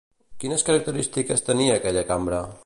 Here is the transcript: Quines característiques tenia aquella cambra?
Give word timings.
Quines 0.43 0.65
característiques 0.69 1.47
tenia 1.51 1.77
aquella 1.81 2.07
cambra? 2.11 2.43